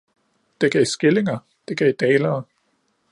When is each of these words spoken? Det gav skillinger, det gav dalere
Det 0.61 0.71
gav 0.73 0.85
skillinger, 0.85 1.39
det 1.67 1.75
gav 1.77 1.91
dalere 1.99 2.43